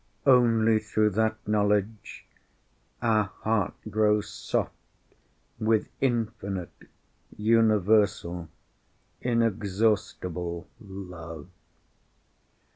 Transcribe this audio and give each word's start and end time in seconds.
Only 0.25 0.79
through 0.79 1.11
that 1.11 1.37
knowledge, 1.47 2.25
our 3.03 3.25
heart 3.43 3.75
grows 3.91 4.29
soft 4.31 4.73
with 5.59 5.89
infinite, 5.99 6.73
universal, 7.37 8.49
inexhaustible 9.21 10.67
love. 10.79 11.49